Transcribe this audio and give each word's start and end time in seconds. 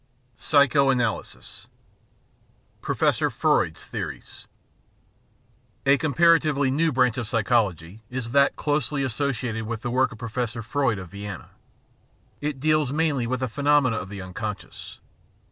PSYCHO 0.35 0.89
ANALYSIS 0.89 1.67
Professor 2.81 3.29
Freud's 3.29 3.85
Theories 3.85 4.47
A 5.85 5.99
comparatively 5.99 6.71
new 6.71 6.91
branch 6.91 7.19
of 7.19 7.27
psychology 7.27 8.01
is 8.09 8.31
that 8.31 8.55
closely 8.55 9.03
associated 9.03 9.67
with 9.67 9.83
the 9.83 9.91
work 9.91 10.11
of 10.11 10.17
Professor 10.17 10.63
Freud 10.63 10.97
of 10.97 11.09
Vienna. 11.11 11.51
It 12.41 12.59
deals 12.59 12.91
mainly 12.91 13.27
with 13.27 13.41
the 13.41 13.47
phenomena 13.47 13.97
of 13.97 14.09
the 14.09 14.23
unconscious. 14.23 14.99